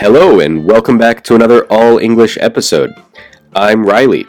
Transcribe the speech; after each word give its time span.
Hello, 0.00 0.40
and 0.40 0.64
welcome 0.64 0.96
back 0.96 1.22
to 1.24 1.34
another 1.34 1.66
all 1.66 1.98
English 1.98 2.38
episode. 2.40 2.94
I'm 3.54 3.84
Reilly. 3.84 4.26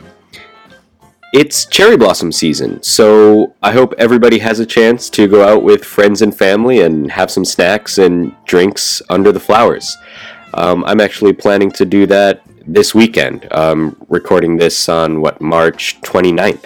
It's 1.33 1.65
cherry 1.65 1.95
blossom 1.95 2.33
season, 2.33 2.83
so 2.83 3.55
I 3.63 3.71
hope 3.71 3.93
everybody 3.97 4.39
has 4.39 4.59
a 4.59 4.65
chance 4.65 5.09
to 5.11 5.29
go 5.29 5.47
out 5.47 5.63
with 5.63 5.85
friends 5.85 6.21
and 6.21 6.37
family 6.37 6.81
and 6.81 7.09
have 7.09 7.31
some 7.31 7.45
snacks 7.45 7.99
and 7.99 8.35
drinks 8.43 9.01
under 9.09 9.31
the 9.31 9.39
flowers. 9.39 9.95
Um, 10.55 10.83
I'm 10.83 10.99
actually 10.99 11.31
planning 11.31 11.71
to 11.71 11.85
do 11.85 12.05
that 12.05 12.41
this 12.67 12.93
weekend. 12.93 13.47
Um, 13.53 13.95
recording 14.09 14.57
this 14.57 14.89
on 14.89 15.21
what 15.21 15.39
March 15.39 16.01
29th. 16.01 16.65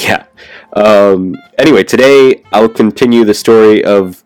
Yeah. 0.00 0.26
Um, 0.74 1.34
anyway, 1.56 1.84
today 1.84 2.44
I'll 2.52 2.68
continue 2.68 3.24
the 3.24 3.32
story 3.32 3.82
of 3.82 4.22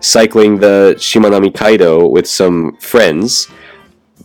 cycling 0.00 0.58
the 0.58 0.94
Shimanami 0.98 1.54
Kaido 1.54 2.06
with 2.06 2.26
some 2.26 2.76
friends. 2.78 3.48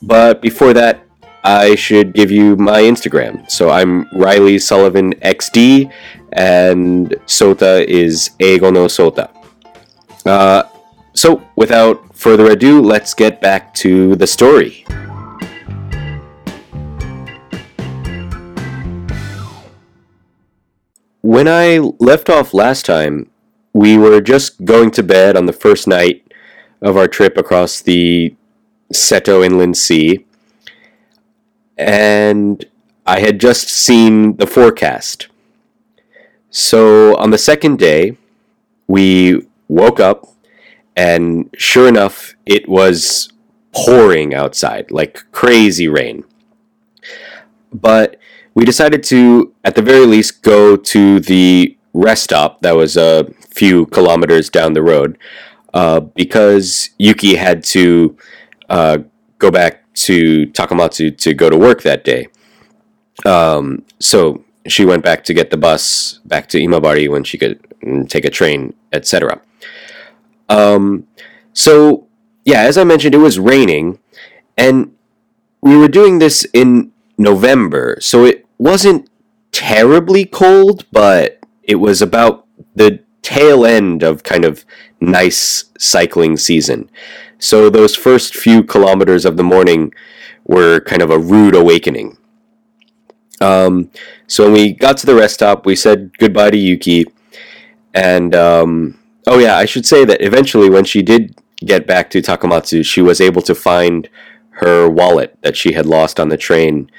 But 0.01 0.41
before 0.41 0.73
that, 0.73 1.05
I 1.43 1.75
should 1.75 2.13
give 2.13 2.29
you 2.29 2.55
my 2.55 2.81
Instagram. 2.81 3.49
So 3.49 3.69
I'm 3.69 4.07
Reilly 4.13 4.59
Sullivan 4.59 5.13
XD, 5.21 5.91
and 6.33 7.09
Sota 7.25 7.83
is 7.85 8.31
Eigo 8.39 8.71
no 8.71 8.85
Sota. 8.85 9.29
Uh, 10.25 10.63
so 11.13 11.43
without 11.55 12.15
further 12.15 12.51
ado, 12.51 12.81
let's 12.81 13.13
get 13.13 13.41
back 13.41 13.73
to 13.75 14.15
the 14.15 14.27
story. 14.27 14.85
When 21.21 21.47
I 21.47 21.77
left 21.99 22.29
off 22.29 22.53
last 22.53 22.85
time, 22.85 23.30
we 23.73 23.97
were 23.97 24.21
just 24.21 24.63
going 24.65 24.91
to 24.91 25.03
bed 25.03 25.37
on 25.37 25.45
the 25.45 25.53
first 25.53 25.87
night 25.87 26.31
of 26.81 26.97
our 26.97 27.07
trip 27.07 27.37
across 27.37 27.81
the 27.81 28.35
Seto 28.93 29.45
Inland 29.45 29.77
Sea, 29.77 30.25
and 31.77 32.65
I 33.05 33.19
had 33.19 33.39
just 33.39 33.69
seen 33.69 34.35
the 34.37 34.47
forecast. 34.47 35.27
So 36.49 37.15
on 37.17 37.31
the 37.31 37.37
second 37.37 37.79
day, 37.79 38.17
we 38.87 39.47
woke 39.67 39.99
up, 39.99 40.27
and 40.95 41.49
sure 41.57 41.87
enough, 41.87 42.35
it 42.45 42.67
was 42.67 43.31
pouring 43.73 44.33
outside, 44.33 44.91
like 44.91 45.23
crazy 45.31 45.87
rain. 45.87 46.25
But 47.71 48.17
we 48.53 48.65
decided 48.65 49.01
to, 49.03 49.53
at 49.63 49.75
the 49.75 49.81
very 49.81 50.05
least, 50.05 50.41
go 50.41 50.75
to 50.75 51.19
the 51.21 51.77
rest 51.93 52.23
stop 52.23 52.61
that 52.61 52.75
was 52.75 52.97
a 52.97 53.25
few 53.49 53.85
kilometers 53.87 54.49
down 54.49 54.73
the 54.73 54.81
road 54.81 55.17
uh, 55.73 55.99
because 55.99 56.89
Yuki 56.97 57.35
had 57.35 57.63
to 57.63 58.17
uh, 58.69 58.99
go 59.39 59.51
back 59.51 59.83
to 59.93 60.47
Takamatsu 60.47 61.17
to 61.17 61.33
go 61.33 61.49
to 61.49 61.57
work 61.57 61.81
that 61.83 62.03
day. 62.03 62.27
Um, 63.25 63.83
so 63.99 64.43
she 64.67 64.85
went 64.85 65.03
back 65.03 65.23
to 65.25 65.33
get 65.33 65.49
the 65.49 65.57
bus 65.57 66.19
back 66.25 66.47
to 66.49 66.59
Imabari 66.59 67.09
when 67.09 67.23
she 67.23 67.37
could 67.37 67.59
take 68.09 68.25
a 68.25 68.29
train, 68.29 68.73
etc. 68.93 69.41
Um, 70.49 71.07
so 71.53 72.07
yeah, 72.45 72.61
as 72.61 72.77
I 72.77 72.83
mentioned, 72.83 73.15
it 73.15 73.19
was 73.19 73.39
raining, 73.39 73.99
and 74.57 74.95
we 75.61 75.77
were 75.77 75.87
doing 75.87 76.19
this 76.19 76.45
in 76.53 76.91
November, 77.17 77.97
so 78.01 78.25
it 78.25 78.45
wasn't 78.57 79.09
terribly 79.51 80.25
cold, 80.25 80.85
but 80.91 81.40
it 81.71 81.79
was 81.79 82.01
about 82.01 82.45
the 82.75 82.99
tail 83.21 83.65
end 83.65 84.03
of 84.03 84.23
kind 84.23 84.45
of 84.45 84.65
nice 84.99 85.65
cycling 85.79 86.35
season. 86.35 86.89
So 87.39 87.69
those 87.69 87.95
first 87.95 88.35
few 88.35 88.61
kilometers 88.61 89.23
of 89.25 89.37
the 89.37 89.43
morning 89.43 89.93
were 90.43 90.81
kind 90.81 91.01
of 91.01 91.09
a 91.09 91.17
rude 91.17 91.55
awakening. 91.55 92.17
Um, 93.39 93.89
so 94.27 94.43
when 94.43 94.53
we 94.53 94.73
got 94.73 94.97
to 94.97 95.05
the 95.05 95.15
rest 95.15 95.35
stop, 95.35 95.65
we 95.65 95.75
said 95.75 96.17
goodbye 96.17 96.51
to 96.51 96.57
Yuki, 96.57 97.05
and 97.93 98.35
um, 98.35 98.99
oh 99.25 99.39
yeah, 99.39 99.57
I 99.57 99.65
should 99.65 99.85
say 99.85 100.05
that 100.05 100.21
eventually 100.21 100.69
when 100.69 100.83
she 100.83 101.01
did 101.01 101.35
get 101.65 101.87
back 101.87 102.09
to 102.11 102.21
Takamatsu, 102.21 102.85
she 102.85 103.01
was 103.01 103.19
able 103.21 103.41
to 103.43 103.55
find 103.55 104.09
her 104.61 104.89
wallet 104.89 105.37
that 105.41 105.57
she 105.57 105.73
had 105.73 105.85
lost 105.85 106.19
on 106.19 106.29
the 106.29 106.37
train 106.37 106.91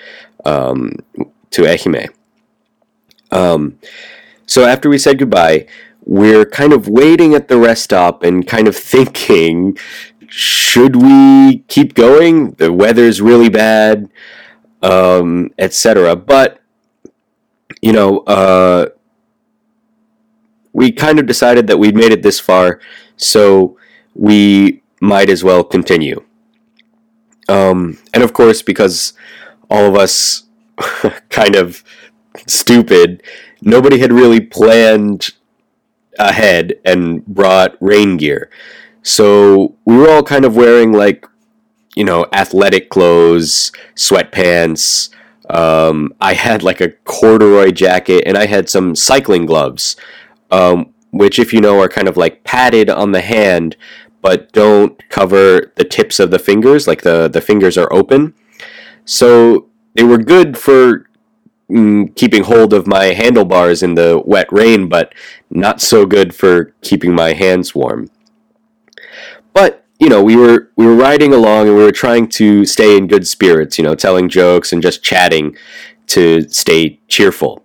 um, 0.45 0.97
to 1.51 1.63
Ehime. 1.63 2.09
Um, 3.31 3.79
so 4.53 4.67
after 4.67 4.91
we 4.91 4.99
said 4.99 5.19
goodbye, 5.19 5.65
we're 6.05 6.45
kind 6.45 6.75
of 6.75 6.87
waiting 6.87 7.33
at 7.33 7.49
the 7.49 7.57
rest 7.57 7.85
stop 7.85 8.23
and 8.23 8.47
kind 8.47 8.69
of 8.69 8.77
thinking, 8.95 9.79
should 10.29 10.95
we 10.95 11.61
keep 11.69 11.95
going? 11.95 12.51
The 12.53 12.71
weather's 12.71 13.23
really 13.23 13.49
bad, 13.49 14.11
um, 14.83 15.55
etc. 15.59 16.17
But 16.17 16.61
you 17.81 17.95
know, 17.95 18.19
uh, 18.27 18.89
we 20.75 20.93
kind 20.93 21.19
of 21.19 21.25
decided 21.25 21.67
that 21.69 21.79
we'd 21.79 21.97
made 21.97 22.13
it 22.13 22.23
this 22.23 22.39
far, 22.39 22.79
so 23.17 23.79
we 24.15 24.83
might 25.01 25.31
as 25.31 25.43
well 25.43 25.65
continue. 25.65 26.23
Um, 27.49 27.97
and 28.13 28.23
of 28.23 28.35
course, 28.35 28.61
because 28.61 29.15
all 29.71 29.87
of 29.87 29.97
us 29.97 30.43
kind 31.31 31.57
of 31.57 31.83
stupid, 32.47 33.23
nobody 33.61 33.99
had 33.99 34.13
really 34.13 34.41
planned 34.41 35.31
ahead 36.19 36.75
and 36.85 37.25
brought 37.27 37.77
rain 37.81 38.17
gear. 38.17 38.51
So 39.03 39.77
we 39.85 39.97
were 39.97 40.11
all 40.11 40.23
kind 40.23 40.45
of 40.45 40.57
wearing 40.57 40.93
like, 40.93 41.27
you 41.97 42.05
know, 42.05 42.27
athletic 42.33 42.91
clothes, 42.91 43.73
sweatpants. 43.95 45.11
Um, 45.51 46.15
I 46.21 46.35
had 46.35 46.63
like 46.63 46.81
a 46.81 46.91
corduroy 47.05 47.73
jacket 47.73 48.25
and 48.27 48.39
I 48.39 48.47
had 48.47 48.69
some 48.69 48.95
cycling 48.95 49.47
gloves, 49.47 49.97
um, 50.51 50.95
which, 51.11 51.39
if 51.39 51.53
you 51.53 51.61
know, 51.61 51.81
are 51.81 51.89
kind 51.89 52.09
of 52.09 52.17
like 52.17 52.45
padded 52.45 52.89
on 52.89 53.13
the 53.13 53.21
hand 53.21 53.77
but 54.23 54.53
don't 54.53 55.07
cover 55.09 55.73
the 55.75 55.85
tips 55.85 56.21
of 56.21 56.31
the 56.31 56.39
fingers, 56.39 56.87
like 56.87 57.03
the, 57.03 57.29
the 57.29 57.41
fingers 57.41 57.77
are 57.77 57.93
open. 57.93 58.35
So 59.05 59.69
they 59.95 60.05
were 60.05 60.17
good 60.19 60.57
for 60.57 61.09
mm, 61.73 62.15
keeping 62.15 62.45
hold 62.45 62.73
of 62.73 62.87
my 62.87 63.07
handlebars 63.07 63.83
in 63.83 63.95
the 63.95 64.23
wet 64.25 64.53
rain, 64.53 64.89
but 64.89 65.15
not 65.51 65.81
so 65.81 66.07
good 66.07 66.35
for 66.35 66.75
keeping 66.83 67.15
my 67.15 67.33
hands 67.33 67.75
warm. 67.75 68.11
But 69.53 69.85
you 69.99 70.09
know, 70.09 70.23
we 70.23 70.37
were 70.37 70.71
we 70.77 70.87
were 70.87 70.97
riding 70.97 71.33
along 71.33 71.69
and 71.69 71.77
we 71.77 71.83
were 71.83 71.93
trying 71.93 72.29
to 72.31 72.67
stay 72.67 72.97
in 72.97 73.07
good 73.07 73.27
spirits. 73.27 73.79
You 73.79 73.85
know, 73.85 73.95
telling 73.95 74.29
jokes 74.29 74.73
and 74.73 74.83
just 74.83 75.03
chatting 75.03 75.57
to 76.09 76.49
stay 76.49 77.01
cheerful. 77.09 77.65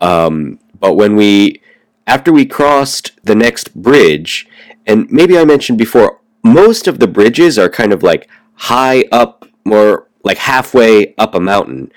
Um, 0.00 0.58
but 0.78 0.94
when 0.94 1.16
we 1.16 1.62
after 2.06 2.32
we 2.32 2.46
crossed 2.46 3.12
the 3.24 3.34
next 3.34 3.74
bridge, 3.74 4.46
and 4.86 5.10
maybe 5.10 5.38
I 5.38 5.44
mentioned 5.44 5.78
before, 5.78 6.20
most 6.42 6.86
of 6.86 6.98
the 6.98 7.08
bridges 7.08 7.58
are 7.58 7.68
kind 7.68 7.92
of 7.92 8.02
like 8.02 8.28
high 8.54 9.04
up, 9.12 9.46
more 9.64 10.08
like 10.24 10.38
halfway 10.38 11.14
up 11.16 11.34
a 11.34 11.40
mountain. 11.40 11.92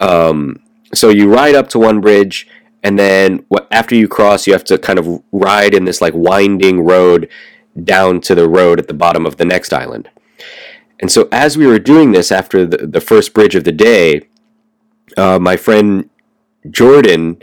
Um, 0.00 0.62
so 0.94 1.08
you 1.08 1.32
ride 1.32 1.54
up 1.54 1.68
to 1.70 1.78
one 1.78 2.00
bridge, 2.00 2.48
and 2.82 2.98
then 2.98 3.44
what, 3.48 3.66
after 3.70 3.94
you 3.94 4.08
cross, 4.08 4.46
you 4.46 4.52
have 4.52 4.64
to 4.64 4.78
kind 4.78 4.98
of 4.98 5.22
ride 5.32 5.74
in 5.74 5.84
this 5.84 6.00
like 6.00 6.14
winding 6.14 6.80
road 6.82 7.28
down 7.82 8.20
to 8.22 8.34
the 8.34 8.48
road 8.48 8.78
at 8.78 8.88
the 8.88 8.94
bottom 8.94 9.26
of 9.26 9.36
the 9.36 9.44
next 9.44 9.72
island. 9.72 10.08
And 11.00 11.10
so 11.10 11.28
as 11.30 11.58
we 11.58 11.66
were 11.66 11.78
doing 11.78 12.12
this 12.12 12.32
after 12.32 12.64
the, 12.64 12.86
the 12.86 13.00
first 13.00 13.34
bridge 13.34 13.54
of 13.54 13.64
the 13.64 13.72
day, 13.72 14.28
uh, 15.16 15.38
my 15.38 15.56
friend 15.56 16.08
Jordan 16.70 17.42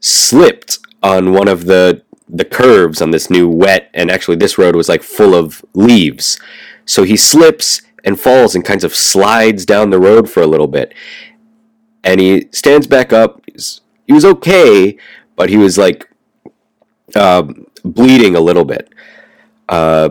slipped 0.00 0.78
on 1.02 1.32
one 1.32 1.48
of 1.48 1.66
the 1.66 2.02
the 2.28 2.44
curves 2.44 3.00
on 3.00 3.12
this 3.12 3.30
new 3.30 3.48
wet 3.48 3.88
and 3.94 4.10
actually 4.10 4.36
this 4.36 4.58
road 4.58 4.74
was 4.74 4.88
like 4.88 5.02
full 5.02 5.34
of 5.34 5.64
leaves. 5.74 6.40
So 6.84 7.04
he 7.04 7.16
slips 7.16 7.82
and 8.02 8.18
falls 8.18 8.54
and 8.54 8.64
kind 8.64 8.82
of 8.82 8.94
slides 8.94 9.64
down 9.64 9.90
the 9.90 10.00
road 10.00 10.28
for 10.28 10.42
a 10.42 10.46
little 10.46 10.66
bit 10.66 10.92
and 12.04 12.20
he 12.20 12.48
stands 12.52 12.86
back 12.86 13.12
up. 13.12 13.42
He 14.06 14.12
was 14.12 14.24
okay, 14.24 14.96
but 15.34 15.48
he 15.50 15.56
was 15.56 15.76
like 15.78 16.08
uh, 17.14 17.42
bleeding 17.84 18.36
a 18.36 18.40
little 18.40 18.64
bit 18.64 18.92
uh, 19.68 20.10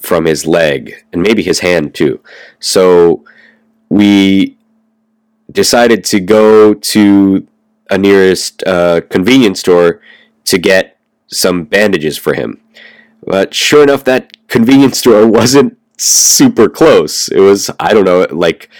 from 0.00 0.24
his 0.24 0.46
leg 0.46 1.04
and 1.12 1.22
maybe 1.22 1.42
his 1.42 1.60
hand 1.60 1.94
too. 1.94 2.20
So 2.60 3.24
we 3.88 4.56
decided 5.50 6.04
to 6.04 6.20
go 6.20 6.74
to 6.74 7.46
a 7.90 7.98
nearest 7.98 8.62
uh, 8.66 9.00
convenience 9.08 9.60
store 9.60 10.00
to 10.44 10.58
get 10.58 10.98
some 11.28 11.64
bandages 11.64 12.18
for 12.18 12.34
him. 12.34 12.60
But 13.26 13.54
sure 13.54 13.82
enough, 13.82 14.04
that 14.04 14.32
convenience 14.48 14.98
store 14.98 15.26
wasn't 15.40 15.78
super 15.98 16.68
close. 16.68 17.28
It 17.28 17.40
was, 17.40 17.70
I 17.80 17.92
don't 17.92 18.04
know, 18.04 18.26
like 18.30 18.70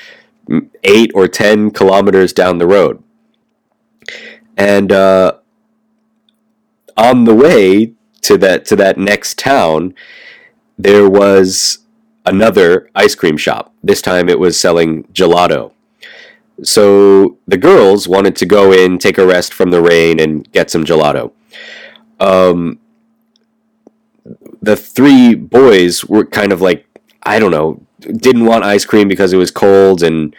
eight 0.84 1.10
or 1.14 1.28
ten 1.28 1.70
kilometers 1.70 2.32
down 2.32 2.58
the 2.58 2.66
road. 2.66 3.02
And 4.56 4.90
uh, 4.90 5.38
on 6.96 7.24
the 7.24 7.34
way 7.34 7.94
to 8.22 8.36
that 8.38 8.64
to 8.66 8.76
that 8.76 8.98
next 8.98 9.38
town, 9.38 9.94
there 10.78 11.08
was 11.08 11.78
another 12.26 12.90
ice 12.94 13.14
cream 13.14 13.36
shop. 13.36 13.72
This 13.82 14.02
time 14.02 14.28
it 14.28 14.38
was 14.38 14.58
selling 14.58 15.04
gelato. 15.04 15.72
So 16.62 17.38
the 17.46 17.56
girls 17.56 18.08
wanted 18.08 18.34
to 18.36 18.46
go 18.46 18.72
in, 18.72 18.98
take 18.98 19.16
a 19.18 19.26
rest 19.26 19.54
from 19.54 19.70
the 19.70 19.80
rain, 19.80 20.18
and 20.20 20.50
get 20.52 20.70
some 20.70 20.84
gelato. 20.84 21.32
Um, 22.18 22.80
the 24.60 24.76
three 24.76 25.34
boys 25.34 26.04
were 26.04 26.26
kind 26.26 26.52
of 26.52 26.60
like, 26.60 26.84
I 27.22 27.38
don't 27.38 27.52
know, 27.52 27.80
didn't 28.00 28.44
want 28.44 28.64
ice 28.64 28.84
cream 28.84 29.08
because 29.08 29.32
it 29.32 29.36
was 29.36 29.50
cold 29.50 30.02
and 30.02 30.34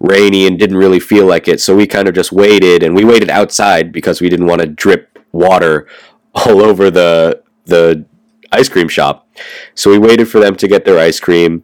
rainy 0.00 0.46
and 0.46 0.58
didn't 0.58 0.76
really 0.76 1.00
feel 1.00 1.26
like 1.26 1.48
it. 1.48 1.60
So 1.60 1.76
we 1.76 1.86
kind 1.86 2.08
of 2.08 2.14
just 2.14 2.32
waited, 2.32 2.82
and 2.82 2.94
we 2.94 3.04
waited 3.04 3.30
outside 3.30 3.92
because 3.92 4.20
we 4.20 4.28
didn't 4.28 4.46
want 4.46 4.60
to 4.60 4.66
drip 4.66 5.18
water 5.32 5.86
all 6.34 6.62
over 6.62 6.90
the 6.90 7.42
the 7.64 8.04
ice 8.50 8.68
cream 8.68 8.88
shop. 8.88 9.28
So 9.74 9.90
we 9.90 9.98
waited 9.98 10.28
for 10.28 10.40
them 10.40 10.56
to 10.56 10.68
get 10.68 10.84
their 10.84 10.98
ice 10.98 11.20
cream. 11.20 11.62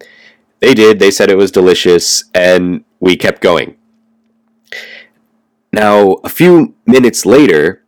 They 0.60 0.74
did. 0.74 0.98
They 0.98 1.10
said 1.10 1.30
it 1.30 1.36
was 1.36 1.50
delicious, 1.50 2.24
and 2.34 2.84
we 3.00 3.16
kept 3.16 3.40
going. 3.40 3.76
Now, 5.72 6.12
a 6.24 6.28
few 6.28 6.74
minutes 6.86 7.26
later, 7.26 7.84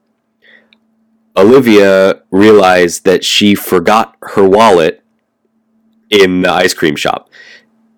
Olivia 1.36 2.22
realized 2.30 3.04
that 3.04 3.24
she 3.24 3.54
forgot 3.54 4.16
her 4.22 4.46
wallet 4.46 5.02
in 6.10 6.42
the 6.42 6.52
ice 6.52 6.74
cream 6.74 6.96
shop. 6.96 7.30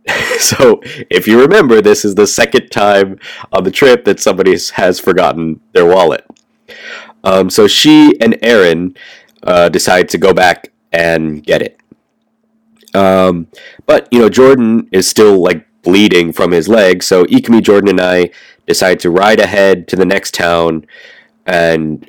so, 0.39 0.81
if 1.11 1.29
you 1.29 1.41
remember, 1.41 1.81
this 1.81 2.05
is 2.05 2.15
the 2.15 2.27
second 2.27 2.69
time 2.71 3.19
on 3.53 3.65
the 3.65 3.71
trip 3.71 4.05
that 4.05 4.21
somebody 4.21 4.57
has 4.75 4.99
forgotten 4.99 5.61
their 5.73 5.87
wallet. 5.87 6.27
Um, 7.25 7.51
so 7.51 7.67
she 7.67 8.19
and 8.21 8.37
Aaron 8.43 8.97
uh, 9.43 9.69
decide 9.69 10.09
to 10.11 10.19
go 10.19 10.33
back 10.33 10.73
and 10.93 11.45
get 11.45 11.63
it. 11.63 11.79
Um, 12.95 13.49
but 13.87 14.09
you 14.11 14.19
know, 14.19 14.29
Jordan 14.29 14.89
is 14.93 15.09
still 15.09 15.41
like 15.41 15.67
bleeding 15.83 16.33
from 16.33 16.51
his 16.51 16.69
leg, 16.69 17.03
so 17.03 17.25
Ikumi, 17.25 17.63
Jordan, 17.63 17.91
and 17.91 18.01
I 18.01 18.31
decide 18.67 19.01
to 19.01 19.11
ride 19.11 19.41
ahead 19.41 19.89
to 19.89 19.97
the 19.97 20.05
next 20.05 20.35
town 20.35 20.87
and 21.47 22.09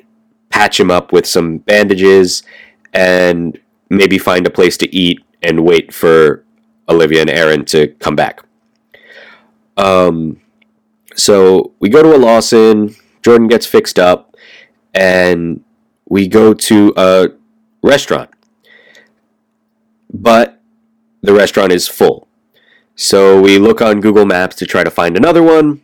patch 0.50 0.78
him 0.78 0.90
up 0.90 1.12
with 1.12 1.26
some 1.26 1.58
bandages 1.58 2.42
and 2.92 3.58
maybe 3.88 4.18
find 4.18 4.46
a 4.46 4.50
place 4.50 4.76
to 4.78 4.94
eat 4.94 5.24
and 5.42 5.64
wait 5.64 5.92
for 5.92 6.43
Olivia 6.88 7.22
and 7.22 7.30
Aaron 7.30 7.64
to 7.66 7.88
come 7.98 8.16
back. 8.16 8.42
Um, 9.76 10.40
so 11.16 11.72
we 11.80 11.88
go 11.88 12.02
to 12.02 12.14
a 12.14 12.18
Lawson. 12.18 12.94
Jordan 13.22 13.48
gets 13.48 13.66
fixed 13.66 13.98
up, 13.98 14.36
and 14.92 15.64
we 16.08 16.28
go 16.28 16.52
to 16.54 16.92
a 16.96 17.28
restaurant. 17.82 18.30
But 20.12 20.60
the 21.22 21.34
restaurant 21.34 21.72
is 21.72 21.88
full. 21.88 22.28
So 22.96 23.40
we 23.40 23.58
look 23.58 23.80
on 23.82 24.00
Google 24.00 24.26
Maps 24.26 24.56
to 24.56 24.66
try 24.66 24.84
to 24.84 24.90
find 24.90 25.16
another 25.16 25.42
one, 25.42 25.82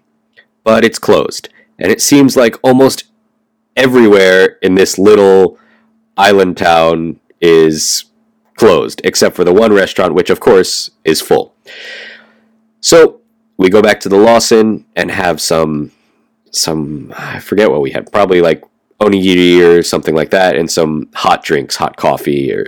but 0.63 0.85
it's 0.85 0.99
closed. 0.99 1.49
And 1.79 1.91
it 1.91 2.01
seems 2.01 2.37
like 2.37 2.57
almost 2.63 3.05
everywhere 3.75 4.59
in 4.63 4.75
this 4.75 4.99
little 4.99 5.59
island 6.17 6.57
town 6.57 7.19
is 7.41 8.05
closed, 8.61 9.01
except 9.05 9.35
for 9.35 9.43
the 9.43 9.55
one 9.55 9.73
restaurant, 9.73 10.15
which 10.15 10.29
of 10.29 10.39
course 10.39 10.91
is 11.03 11.23
full. 11.23 11.55
So 12.83 13.23
we 13.57 13.71
go 13.71 13.81
back 13.81 14.01
to 14.01 14.11
the 14.11 14.19
Lawson 14.19 14.85
and 14.95 15.11
have 15.11 15.41
some, 15.41 15.93
some 16.51 17.15
I 17.17 17.41
forget 17.41 17.71
what 17.71 17.81
we 17.81 17.93
had, 17.93 18.13
probably 18.13 18.43
like 18.43 18.63
onigiri 19.01 19.67
or 19.67 19.83
something 19.83 20.15
like 20.15 20.29
that, 20.31 20.57
and 20.57 20.71
some 20.71 21.09
hot 21.15 21.43
drinks, 21.43 21.77
hot 21.77 21.97
coffee, 21.97 22.53
or 22.53 22.67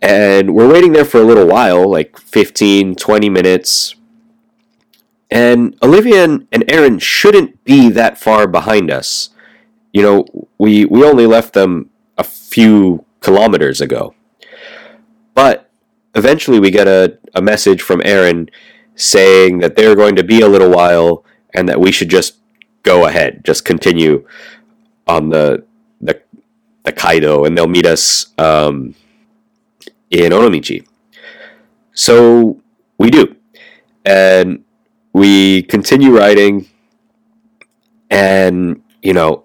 and 0.00 0.54
we're 0.54 0.72
waiting 0.72 0.92
there 0.92 1.04
for 1.04 1.20
a 1.20 1.24
little 1.24 1.46
while, 1.46 1.86
like 1.86 2.16
15, 2.18 2.94
20 2.94 3.28
minutes. 3.28 3.96
And 5.30 5.76
Olivia 5.82 6.24
and 6.24 6.72
Aaron 6.72 6.98
shouldn't 6.98 7.64
be 7.64 7.90
that 7.90 8.16
far 8.16 8.46
behind 8.46 8.90
us. 8.90 9.28
You 9.92 10.02
know, 10.02 10.48
we 10.56 10.86
we 10.86 11.04
only 11.04 11.26
left 11.26 11.52
them 11.52 11.90
a 12.16 12.24
few 12.24 13.04
kilometers 13.20 13.82
ago. 13.82 14.14
But 15.34 15.70
eventually 16.14 16.60
we 16.60 16.70
get 16.70 16.88
a, 16.88 17.18
a 17.34 17.42
message 17.42 17.82
from 17.82 18.02
Aaron 18.04 18.50
saying 18.94 19.60
that 19.60 19.76
they're 19.76 19.96
going 19.96 20.16
to 20.16 20.24
be 20.24 20.40
a 20.40 20.48
little 20.48 20.70
while 20.70 21.24
and 21.54 21.68
that 21.68 21.80
we 21.80 21.92
should 21.92 22.10
just 22.10 22.36
go 22.82 23.06
ahead, 23.06 23.44
just 23.44 23.64
continue 23.64 24.26
on 25.06 25.28
the 25.28 25.64
the, 26.00 26.20
the 26.84 26.92
Kaido, 26.92 27.44
and 27.44 27.56
they'll 27.56 27.66
meet 27.66 27.86
us 27.86 28.32
um, 28.38 28.94
in 30.10 30.32
Onomichi. 30.32 30.86
So 31.92 32.60
we 32.96 33.10
do, 33.10 33.36
and 34.04 34.64
we 35.12 35.62
continue 35.62 36.16
riding, 36.16 36.68
and 38.10 38.82
you 39.02 39.12
know, 39.12 39.44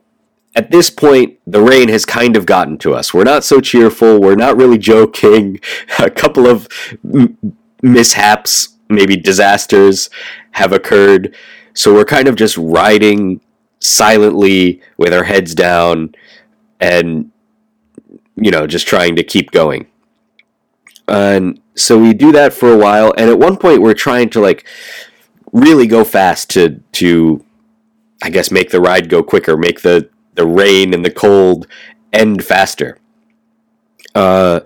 at 0.56 0.72
this 0.72 0.90
point, 0.90 1.38
the 1.46 1.62
rain 1.62 1.90
has 1.90 2.06
kind 2.06 2.38
of 2.38 2.46
gotten 2.46 2.78
to 2.80 2.94
us. 2.96 3.14
We're 3.14 3.24
not 3.24 3.44
so 3.44 3.60
cheerful. 3.60 4.22
We're 4.22 4.36
not 4.36 4.56
really 4.56 4.78
joking. 4.78 5.60
A 6.00 6.10
couple 6.10 6.48
of 6.48 6.68
m- 7.14 7.58
mishaps, 7.82 8.70
maybe 8.90 9.18
disasters, 9.18 10.10
have 10.52 10.72
occurred. 10.72 11.36
So 11.74 11.94
we're 11.94 12.06
kind 12.06 12.30
of 12.30 12.36
just 12.36 12.56
riding 12.58 13.42
silently 13.82 14.82
with 14.98 15.14
our 15.14 15.26
heads 15.26 15.54
down 15.54 16.16
and, 16.80 17.32
you 18.38 18.50
know, 18.50 18.66
just 18.66 18.88
trying 18.88 19.18
to 19.18 19.24
keep 19.24 19.52
going. 19.52 19.88
And 21.10 21.60
so 21.76 22.00
we 22.00 22.14
do 22.14 22.32
that 22.32 22.54
for 22.54 22.72
a 22.72 22.78
while. 22.78 23.14
And 23.18 23.30
at 23.30 23.38
one 23.38 23.58
point, 23.58 23.82
we're 23.82 23.94
trying 23.94 24.30
to, 24.30 24.40
like, 24.40 24.66
really 25.52 25.86
go 25.86 26.06
fast 26.06 26.50
to, 26.52 26.82
to, 26.94 27.44
I 28.24 28.30
guess, 28.30 28.52
make 28.52 28.72
the 28.72 28.80
ride 28.80 29.10
go 29.10 29.22
quicker, 29.22 29.58
make 29.58 29.82
the 29.82 30.10
the 30.36 30.46
rain 30.46 30.94
and 30.94 31.04
the 31.04 31.12
cold 31.12 31.68
end 32.14 32.44
faster. 32.44 32.98
Uh, 34.14 34.62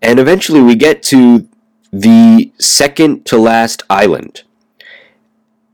and 0.00 0.18
eventually 0.18 0.62
we 0.62 0.74
get 0.74 1.02
to 1.02 1.48
the 1.92 2.52
second 2.58 3.24
to 3.26 3.36
last 3.38 3.82
island. 3.90 4.42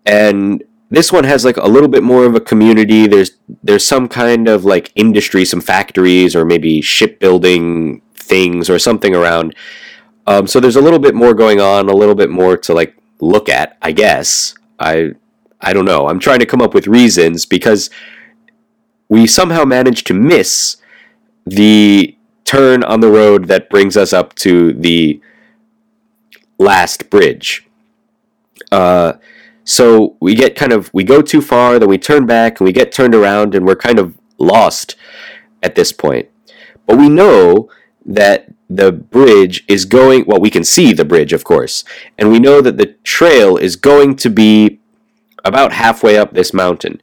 And 0.04 0.64
this 0.90 1.12
one 1.12 1.24
has 1.24 1.44
like 1.44 1.56
a 1.56 1.68
little 1.68 1.88
bit 1.88 2.02
more 2.02 2.24
of 2.24 2.34
a 2.34 2.40
community. 2.40 3.06
There's 3.06 3.32
there's 3.62 3.86
some 3.86 4.08
kind 4.08 4.48
of 4.48 4.64
like 4.64 4.92
industry, 4.94 5.44
some 5.44 5.60
factories 5.60 6.36
or 6.36 6.44
maybe 6.44 6.80
shipbuilding 6.80 8.02
things 8.14 8.68
or 8.68 8.78
something 8.78 9.14
around. 9.14 9.54
Um, 10.26 10.46
so 10.46 10.60
there's 10.60 10.76
a 10.76 10.80
little 10.80 10.98
bit 10.98 11.14
more 11.14 11.34
going 11.34 11.60
on, 11.60 11.88
a 11.88 11.94
little 11.94 12.14
bit 12.14 12.30
more 12.30 12.56
to 12.58 12.74
like 12.74 12.96
look 13.20 13.48
at, 13.48 13.76
I 13.80 13.92
guess. 13.92 14.54
I 14.78 15.12
I 15.60 15.72
don't 15.72 15.84
know. 15.84 16.08
I'm 16.08 16.18
trying 16.18 16.40
to 16.40 16.46
come 16.46 16.60
up 16.60 16.74
with 16.74 16.86
reasons 16.86 17.46
because 17.46 17.88
we 19.12 19.26
somehow 19.26 19.62
managed 19.62 20.06
to 20.06 20.14
miss 20.14 20.78
the 21.44 22.16
turn 22.44 22.82
on 22.82 23.00
the 23.00 23.10
road 23.10 23.46
that 23.46 23.68
brings 23.68 23.94
us 23.94 24.10
up 24.10 24.34
to 24.34 24.72
the 24.72 25.20
last 26.56 27.10
bridge. 27.10 27.68
Uh, 28.70 29.12
so 29.64 30.16
we 30.18 30.34
get 30.34 30.56
kind 30.56 30.72
of 30.72 30.90
we 30.94 31.04
go 31.04 31.20
too 31.20 31.42
far, 31.42 31.78
then 31.78 31.90
we 31.90 31.98
turn 31.98 32.24
back 32.24 32.58
and 32.58 32.64
we 32.64 32.72
get 32.72 32.90
turned 32.90 33.14
around, 33.14 33.54
and 33.54 33.66
we're 33.66 33.76
kind 33.76 33.98
of 33.98 34.16
lost 34.38 34.96
at 35.62 35.74
this 35.74 35.92
point. 35.92 36.30
But 36.86 36.96
we 36.96 37.10
know 37.10 37.68
that 38.06 38.50
the 38.70 38.92
bridge 38.92 39.62
is 39.68 39.84
going. 39.84 40.24
Well, 40.26 40.40
we 40.40 40.48
can 40.48 40.64
see 40.64 40.94
the 40.94 41.04
bridge, 41.04 41.34
of 41.34 41.44
course, 41.44 41.84
and 42.16 42.32
we 42.32 42.38
know 42.38 42.62
that 42.62 42.78
the 42.78 42.94
trail 43.04 43.58
is 43.58 43.76
going 43.76 44.16
to 44.16 44.30
be 44.30 44.80
about 45.44 45.74
halfway 45.74 46.16
up 46.16 46.32
this 46.32 46.54
mountain. 46.54 47.02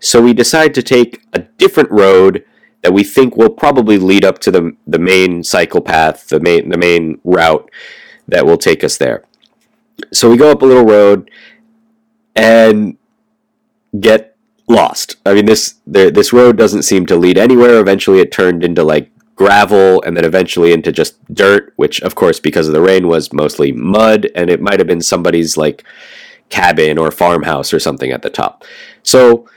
So 0.00 0.22
we 0.22 0.32
decide 0.32 0.74
to 0.74 0.82
take 0.82 1.22
a 1.32 1.40
different 1.40 1.90
road 1.90 2.44
that 2.82 2.92
we 2.92 3.02
think 3.02 3.36
will 3.36 3.50
probably 3.50 3.98
lead 3.98 4.24
up 4.24 4.38
to 4.40 4.50
the, 4.50 4.76
the 4.86 4.98
main 4.98 5.42
cycle 5.42 5.80
path, 5.80 6.28
the 6.28 6.40
main 6.40 6.68
the 6.68 6.76
main 6.76 7.20
route 7.24 7.68
that 8.28 8.46
will 8.46 8.58
take 8.58 8.84
us 8.84 8.96
there. 8.96 9.24
So 10.12 10.30
we 10.30 10.36
go 10.36 10.50
up 10.50 10.62
a 10.62 10.66
little 10.66 10.84
road 10.84 11.30
and 12.34 12.96
get 13.98 14.36
lost. 14.68 15.16
I 15.24 15.34
mean 15.34 15.46
this 15.46 15.76
the, 15.86 16.10
this 16.10 16.32
road 16.32 16.56
doesn't 16.56 16.82
seem 16.82 17.06
to 17.06 17.16
lead 17.16 17.38
anywhere. 17.38 17.80
Eventually 17.80 18.20
it 18.20 18.30
turned 18.30 18.62
into 18.62 18.84
like 18.84 19.10
gravel 19.34 20.02
and 20.02 20.16
then 20.16 20.24
eventually 20.24 20.72
into 20.72 20.92
just 20.92 21.22
dirt, 21.34 21.72
which 21.76 22.00
of 22.02 22.14
course 22.14 22.40
because 22.40 22.68
of 22.68 22.74
the 22.74 22.80
rain 22.80 23.08
was 23.08 23.32
mostly 23.32 23.72
mud 23.72 24.28
and 24.34 24.50
it 24.50 24.60
might 24.60 24.78
have 24.78 24.86
been 24.86 25.02
somebody's 25.02 25.56
like 25.56 25.84
cabin 26.50 26.98
or 26.98 27.10
farmhouse 27.10 27.72
or 27.72 27.80
something 27.80 28.12
at 28.12 28.22
the 28.22 28.30
top. 28.30 28.64
So 29.02 29.48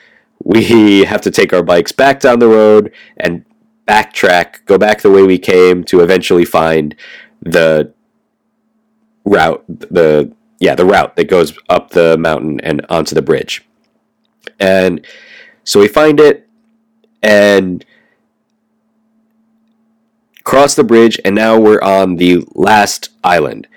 we 0.44 1.04
have 1.04 1.22
to 1.22 1.32
take 1.32 1.54
our 1.54 1.64
bikes 1.64 1.92
back 1.92 2.20
down 2.20 2.40
the 2.40 2.48
road 2.48 2.94
and 3.18 3.46
backtrack, 3.88 4.66
go 4.66 4.78
back 4.78 5.02
the 5.02 5.12
way 5.12 5.24
we 5.24 5.38
came 5.38 5.84
to 5.86 6.02
eventually 6.02 6.46
find 6.46 6.96
the 7.42 7.94
route, 9.26 9.64
the 9.68 10.32
yeah, 10.60 10.76
the 10.76 10.86
route 10.86 11.16
that 11.16 11.30
goes 11.30 11.58
up 11.70 11.92
the 11.92 12.18
mountain 12.18 12.60
and 12.62 12.86
onto 12.90 13.16
the 13.16 13.22
bridge. 13.22 13.66
And 14.60 15.06
so 15.64 15.80
we 15.80 15.88
find 15.88 16.20
it 16.20 16.48
and 17.24 17.86
cross 20.44 20.76
the 20.76 20.84
bridge, 20.84 21.20
and 21.24 21.36
now 21.36 21.60
we're 21.60 21.82
on 21.82 22.16
the 22.16 22.44
last 22.56 23.10
island. 23.24 23.68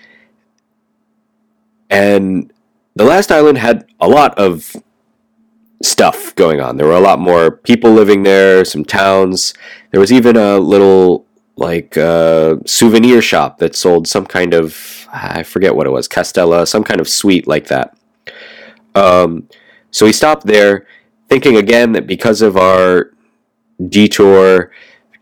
And 1.90 2.52
the 2.94 3.04
last 3.04 3.30
island 3.30 3.58
had 3.58 3.86
a 4.00 4.08
lot 4.08 4.36
of 4.38 4.76
stuff 5.82 6.34
going 6.34 6.60
on. 6.60 6.76
There 6.76 6.86
were 6.86 6.92
a 6.92 7.00
lot 7.00 7.18
more 7.18 7.50
people 7.50 7.90
living 7.92 8.22
there, 8.22 8.64
some 8.64 8.84
towns. 8.84 9.54
There 9.90 10.00
was 10.00 10.12
even 10.12 10.36
a 10.36 10.58
little 10.58 11.26
like 11.56 11.96
uh, 11.96 12.56
souvenir 12.64 13.20
shop 13.20 13.58
that 13.58 13.74
sold 13.76 14.08
some 14.08 14.26
kind 14.26 14.54
of 14.54 15.06
I 15.12 15.42
forget 15.42 15.76
what 15.76 15.86
it 15.86 15.90
was, 15.90 16.08
Castella, 16.08 16.66
some 16.66 16.84
kind 16.84 17.00
of 17.00 17.08
sweet 17.08 17.46
like 17.46 17.66
that. 17.66 17.96
Um, 18.94 19.48
so 19.90 20.06
we 20.06 20.12
stopped 20.12 20.46
there, 20.46 20.86
thinking 21.28 21.56
again 21.56 21.92
that 21.92 22.06
because 22.06 22.40
of 22.40 22.56
our 22.56 23.12
detour, 23.88 24.70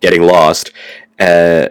getting 0.01 0.23
lost, 0.23 0.71
uh, 1.19 1.69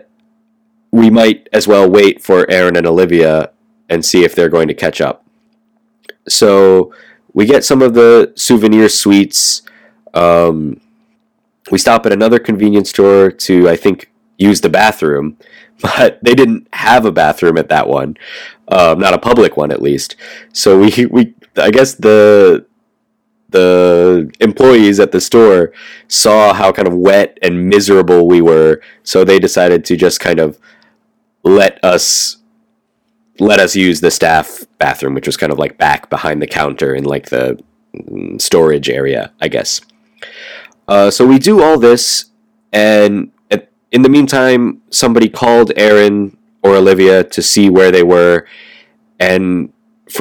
we 0.91 1.09
might 1.09 1.47
as 1.53 1.67
well 1.67 1.89
wait 1.89 2.21
for 2.21 2.49
Aaron 2.49 2.75
and 2.75 2.85
Olivia 2.85 3.51
and 3.89 4.03
see 4.03 4.23
if 4.23 4.35
they're 4.35 4.49
going 4.49 4.67
to 4.67 4.73
catch 4.73 4.99
up. 4.99 5.25
So 6.27 6.93
we 7.33 7.45
get 7.45 7.63
some 7.63 7.81
of 7.81 7.93
the 7.93 8.33
souvenir 8.35 8.89
sweets. 8.89 9.61
Um, 10.13 10.81
we 11.71 11.77
stop 11.77 12.05
at 12.05 12.11
another 12.11 12.39
convenience 12.39 12.89
store 12.89 13.31
to, 13.31 13.69
I 13.69 13.75
think, 13.75 14.11
use 14.37 14.61
the 14.61 14.69
bathroom, 14.69 15.37
but 15.81 16.19
they 16.23 16.33
didn't 16.33 16.67
have 16.73 17.05
a 17.05 17.11
bathroom 17.11 17.57
at 17.57 17.69
that 17.69 17.87
one, 17.87 18.17
um, 18.69 18.99
not 18.99 19.13
a 19.13 19.19
public 19.19 19.57
one 19.57 19.71
at 19.71 19.81
least. 19.81 20.15
So 20.53 20.79
we 20.79 21.05
we 21.11 21.35
I 21.57 21.71
guess 21.71 21.93
the 21.93 22.65
the 23.49 24.31
employees 24.39 24.99
at 24.99 25.11
the 25.11 25.19
store 25.19 25.73
saw 26.07 26.53
how 26.53 26.71
kind 26.71 26.87
of 26.87 26.93
wet 26.93 27.37
and 27.41 27.67
miserable 27.67 28.27
we 28.27 28.41
were, 28.41 28.81
so 29.03 29.23
they 29.23 29.39
decided 29.39 29.83
to 29.85 29.95
just 29.95 30.19
kind 30.19 30.39
of 30.39 30.59
let 31.43 31.83
us 31.83 32.37
let 33.39 33.59
us 33.59 33.75
use 33.75 34.01
the 34.01 34.11
staff 34.11 34.65
bathroom, 34.77 35.13
which 35.13 35.27
was 35.27 35.37
kind 35.37 35.51
of 35.51 35.59
like 35.59 35.77
back 35.77 36.09
behind 36.09 36.41
the 36.41 36.47
counter 36.47 36.95
in 36.95 37.03
like 37.03 37.29
the 37.29 37.61
mm, 37.95 38.39
storage 38.41 38.89
area, 38.89 39.31
I 39.41 39.47
guess. 39.47 39.81
Uh, 40.87 41.11
so 41.11 41.25
we 41.25 41.39
do 41.39 41.61
all 41.61 41.79
this, 41.79 42.25
and 42.73 43.31
at, 43.51 43.69
in 43.91 44.01
the 44.01 44.09
meantime, 44.09 44.81
somebody 44.89 45.29
called 45.29 45.71
Aaron 45.75 46.37
or 46.63 46.75
Olivia 46.75 47.23
to 47.23 47.41
see 47.41 47.69
where 47.69 47.91
they 47.91 48.03
were, 48.03 48.47
and 49.19 49.71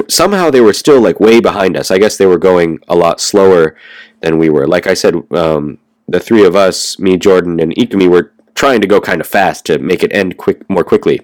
somehow 0.07 0.49
they 0.49 0.61
were 0.61 0.73
still 0.73 1.01
like 1.01 1.19
way 1.19 1.39
behind 1.39 1.75
us. 1.75 1.91
I 1.91 1.97
guess 1.97 2.17
they 2.17 2.27
were 2.27 2.37
going 2.37 2.79
a 2.87 2.95
lot 2.95 3.19
slower 3.19 3.75
than 4.21 4.37
we 4.37 4.49
were. 4.49 4.67
Like 4.67 4.87
I 4.87 4.93
said, 4.93 5.15
um, 5.31 5.79
the 6.07 6.19
three 6.19 6.45
of 6.45 6.55
us, 6.55 6.99
me, 6.99 7.17
Jordan, 7.17 7.59
and 7.59 7.75
Ikumi, 7.75 8.09
were 8.09 8.31
trying 8.55 8.81
to 8.81 8.87
go 8.87 8.99
kind 8.99 9.21
of 9.21 9.27
fast 9.27 9.65
to 9.65 9.79
make 9.79 10.03
it 10.03 10.13
end 10.13 10.37
quick 10.37 10.69
more 10.69 10.83
quickly. 10.83 11.21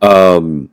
Um, 0.00 0.70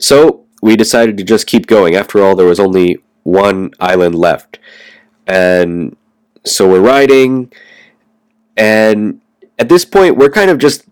so 0.00 0.44
we 0.62 0.76
decided 0.76 1.16
to 1.18 1.24
just 1.24 1.46
keep 1.46 1.66
going. 1.66 1.94
After 1.94 2.22
all, 2.22 2.34
there 2.34 2.46
was 2.46 2.60
only 2.60 2.98
one 3.22 3.72
island 3.80 4.14
left. 4.14 4.58
And 5.26 5.96
so 6.44 6.68
we're 6.68 6.80
riding, 6.80 7.52
and 8.56 9.20
at 9.58 9.68
this 9.68 9.84
point, 9.84 10.16
we're 10.16 10.30
kind 10.30 10.50
of 10.50 10.58
just 10.58 10.84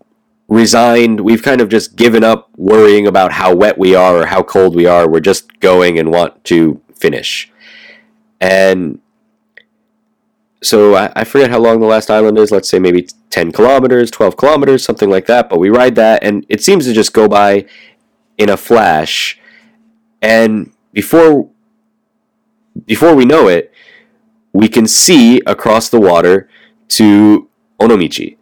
resigned. 0.47 1.21
We've 1.21 1.41
kind 1.41 1.61
of 1.61 1.69
just 1.69 1.95
given 1.95 2.23
up 2.23 2.49
worrying 2.55 3.07
about 3.07 3.31
how 3.31 3.55
wet 3.55 3.77
we 3.77 3.95
are 3.95 4.17
or 4.17 4.25
how 4.27 4.43
cold 4.43 4.75
we 4.75 4.85
are. 4.85 5.09
We're 5.09 5.19
just 5.19 5.59
going 5.59 5.97
and 5.97 6.11
want 6.11 6.43
to 6.45 6.79
finish. 6.93 7.51
And 8.39 8.99
so 10.67 10.95
I, 10.95 11.11
I, 11.15 11.23
forget 11.23 11.49
how 11.49 11.59
long 11.59 11.79
the 11.79 11.87
last 11.87 12.11
island 12.11 12.37
is. 12.37 12.51
Let's 12.51 12.69
say 12.69 12.79
maybe 12.79 13.07
10 13.29 13.51
kilometers, 13.51 14.11
12 14.11 14.37
kilometers, 14.37 14.83
something 14.83 15.09
like 15.09 15.25
that. 15.27 15.49
But 15.49 15.59
we 15.59 15.69
ride 15.69 15.95
that, 15.95 16.23
and 16.23 16.45
it 16.49 16.61
seems 16.61 16.85
to 16.85 16.93
just 16.93 17.13
go 17.13 17.27
by 17.27 17.65
in 18.37 18.49
a 18.49 18.57
flash. 18.57 19.39
And 20.21 20.71
before 20.93 21.49
before 22.85 23.15
we 23.15 23.25
know 23.25 23.47
it, 23.47 23.71
we 24.53 24.67
can 24.67 24.87
see 24.87 25.41
across 25.45 25.89
the 25.89 25.99
water 25.99 26.49
to 26.89 27.49
Onomichi, 27.79 28.36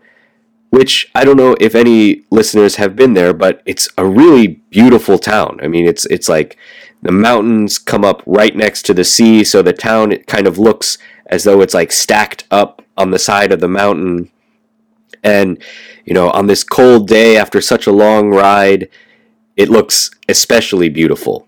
which 0.76 1.10
I 1.16 1.24
don't 1.24 1.38
know 1.38 1.56
if 1.62 1.74
any 1.74 2.24
listeners 2.32 2.76
have 2.76 2.98
been 2.98 3.14
there, 3.14 3.34
but 3.34 3.62
it's 3.66 3.88
a 3.98 4.06
really 4.06 4.48
beautiful 4.70 5.18
town. 5.18 5.60
I 5.64 5.70
mean, 5.70 5.86
it's 5.86 6.06
it's 6.08 6.28
like 6.28 6.58
the 7.02 7.14
mountains 7.14 7.80
come 7.80 8.04
up 8.04 8.22
right 8.26 8.54
next 8.54 8.82
to 8.88 8.94
the 8.94 9.06
sea, 9.06 9.46
so 9.46 9.62
the 9.62 9.72
town 9.72 10.12
it 10.12 10.28
kind 10.28 10.48
of 10.48 10.60
looks 10.60 10.98
as 11.28 11.46
though 11.46 11.62
it's 11.62 11.74
like 11.74 11.94
stacked 11.94 12.44
up 12.52 12.82
on 12.98 13.12
the 13.12 13.20
side 13.20 13.54
of 13.54 13.62
the 13.62 13.70
mountain. 13.70 14.30
And, 15.24 15.64
you 16.04 16.14
know, 16.14 16.30
on 16.32 16.48
this 16.48 16.64
cold 16.64 17.08
day 17.08 17.38
after 17.38 17.62
such 17.62 17.88
a 17.88 17.92
long 17.92 18.30
ride, 18.30 18.90
it 19.56 19.70
looks 19.70 20.12
especially 20.28 20.90
beautiful. 20.90 21.48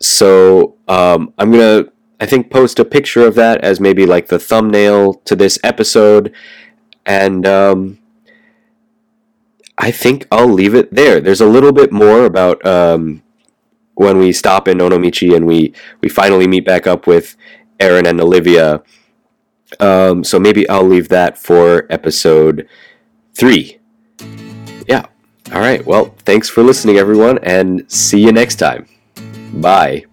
So 0.00 0.76
um, 0.88 1.32
I'm 1.38 1.52
to, 1.52 1.92
I 2.20 2.26
think, 2.26 2.50
post 2.50 2.78
a 2.78 2.84
picture 2.84 3.26
of 3.26 3.34
that 3.36 3.60
as 3.62 3.78
maybe 3.80 4.06
like 4.06 4.26
the 4.28 4.38
thumbnail 4.38 5.14
to 5.26 5.36
this 5.36 5.58
episode. 5.62 6.32
And 7.06 7.46
um, 7.46 7.98
I 9.78 9.90
think 9.90 10.26
I'll 10.30 10.48
leave 10.48 10.74
it 10.74 10.94
there. 10.94 11.20
There's 11.20 11.40
a 11.40 11.46
little 11.46 11.72
bit 11.72 11.92
more 11.92 12.24
about 12.24 12.64
um, 12.66 13.22
when 13.94 14.18
we 14.18 14.32
stop 14.32 14.68
in 14.68 14.78
Onomichi 14.78 15.34
and 15.34 15.46
we, 15.46 15.74
we 16.00 16.08
finally 16.08 16.46
meet 16.46 16.64
back 16.64 16.86
up 16.86 17.06
with 17.06 17.36
Aaron 17.80 18.06
and 18.06 18.20
Olivia. 18.20 18.82
Um, 19.80 20.22
so 20.22 20.38
maybe 20.38 20.68
I'll 20.68 20.86
leave 20.86 21.08
that 21.08 21.38
for 21.38 21.86
episode 21.90 22.68
three. 23.34 23.78
Yeah. 24.86 25.06
All 25.52 25.60
right. 25.60 25.84
Well, 25.84 26.14
thanks 26.20 26.48
for 26.48 26.62
listening, 26.62 26.96
everyone, 26.98 27.38
and 27.42 27.90
see 27.90 28.22
you 28.22 28.32
next 28.32 28.56
time. 28.56 28.86
Bye. 29.54 30.06